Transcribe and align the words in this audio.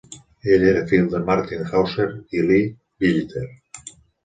Ell 0.53 0.63
era 0.69 0.79
el 0.83 0.87
fill 0.91 1.05
de 1.11 1.21
Martin 1.27 1.61
Hauser 1.67 2.09
i 2.41 2.43
Leah 2.49 2.73
Billiter. 3.05 3.47